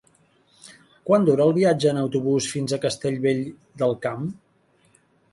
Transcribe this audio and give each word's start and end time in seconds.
Quant 1.09 1.25
dura 1.27 1.43
el 1.49 1.51
viatge 1.57 1.91
en 1.91 1.99
autobús 2.03 2.47
fins 2.53 2.73
a 2.73 2.79
Castellvell 2.85 3.43
del 3.83 3.93
Camp? 4.07 4.25